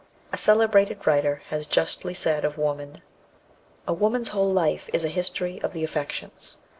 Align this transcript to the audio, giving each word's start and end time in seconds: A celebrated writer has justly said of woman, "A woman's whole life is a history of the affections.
A 0.33 0.35
celebrated 0.37 1.05
writer 1.05 1.43
has 1.49 1.67
justly 1.67 2.15
said 2.15 2.43
of 2.43 2.57
woman, 2.57 3.03
"A 3.87 3.93
woman's 3.93 4.29
whole 4.29 4.51
life 4.51 4.89
is 4.93 5.05
a 5.05 5.09
history 5.09 5.61
of 5.61 5.73
the 5.73 5.83
affections. 5.83 6.57